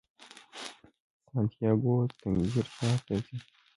[1.27, 3.37] سانتیاګو تنګیر ښار ته ځي.